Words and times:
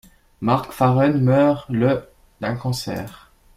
Mark 0.41 0.71
Farren 0.73 1.21
meurt 1.23 1.67
le 1.69 2.09
d'un 2.39 2.55
cancer. 2.55 3.31